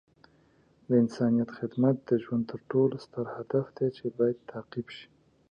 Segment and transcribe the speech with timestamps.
[0.87, 5.07] د انسانیت خدمت د ژوند تر ټولو ستر هدف دی چې باید تعقیب شي.